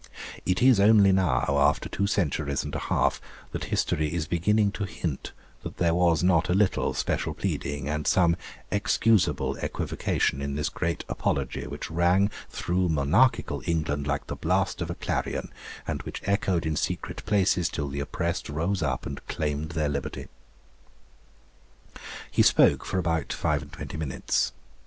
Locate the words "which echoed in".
16.01-16.75